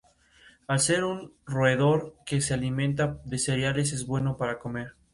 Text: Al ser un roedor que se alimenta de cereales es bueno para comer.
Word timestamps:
Al 0.65 0.79
ser 0.79 1.03
un 1.03 1.31
roedor 1.45 2.15
que 2.25 2.41
se 2.41 2.55
alimenta 2.55 3.21
de 3.23 3.37
cereales 3.37 3.93
es 3.93 4.07
bueno 4.07 4.35
para 4.35 4.57
comer. 4.57 4.95